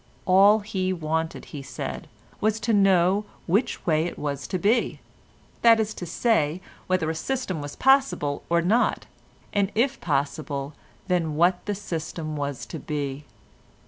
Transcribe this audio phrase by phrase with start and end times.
[0.25, 2.07] All he wanted he said,
[2.39, 7.61] was to know which way it was to be—that is to say whether a system
[7.61, 9.05] was possible or not,
[9.53, 10.73] and if possible
[11.07, 13.25] then what the system was to be.